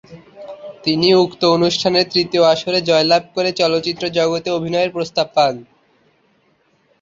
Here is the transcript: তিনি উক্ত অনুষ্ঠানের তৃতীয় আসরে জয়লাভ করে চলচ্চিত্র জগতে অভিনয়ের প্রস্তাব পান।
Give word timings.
তিনি 0.83 1.07
উক্ত 1.15 1.41
অনুষ্ঠানের 1.47 2.05
তৃতীয় 2.13 2.43
আসরে 2.45 2.79
জয়লাভ 2.81 3.23
করে 3.35 3.49
চলচ্চিত্র 3.51 4.03
জগতে 4.17 4.49
অভিনয়ের 4.51 4.93
প্রস্তাব 4.95 5.27
পান। 5.35 5.55